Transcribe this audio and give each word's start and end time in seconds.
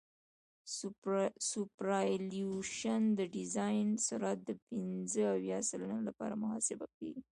سوپرایلیویشن 1.51 3.01
د 3.19 3.19
ډیزاین 3.35 3.87
سرعت 4.07 4.39
د 4.45 4.49
پنځه 4.67 5.21
اویا 5.35 5.59
سلنه 5.69 5.99
لپاره 6.07 6.41
محاسبه 6.43 6.85
کیږي 6.97 7.21